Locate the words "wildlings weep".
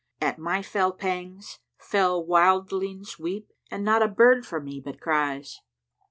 2.25-3.53